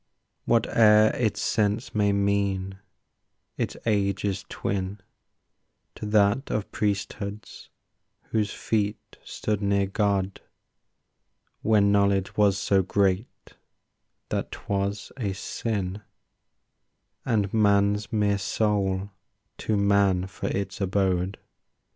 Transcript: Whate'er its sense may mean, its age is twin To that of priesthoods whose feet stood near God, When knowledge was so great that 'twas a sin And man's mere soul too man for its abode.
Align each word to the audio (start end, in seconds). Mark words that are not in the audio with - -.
Whate'er 0.47 1.11
its 1.15 1.39
sense 1.43 1.93
may 1.93 2.11
mean, 2.11 2.79
its 3.55 3.77
age 3.85 4.25
is 4.25 4.43
twin 4.49 4.99
To 5.93 6.07
that 6.07 6.49
of 6.49 6.71
priesthoods 6.71 7.69
whose 8.31 8.51
feet 8.51 9.19
stood 9.23 9.61
near 9.61 9.85
God, 9.85 10.41
When 11.61 11.91
knowledge 11.91 12.35
was 12.35 12.57
so 12.57 12.81
great 12.81 13.29
that 14.29 14.51
'twas 14.51 15.11
a 15.17 15.33
sin 15.33 16.01
And 17.23 17.53
man's 17.53 18.11
mere 18.11 18.39
soul 18.39 19.11
too 19.59 19.77
man 19.77 20.25
for 20.25 20.47
its 20.49 20.81
abode. 20.81 21.37